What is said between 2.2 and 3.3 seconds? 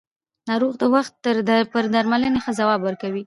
ښه ځواب ورکوي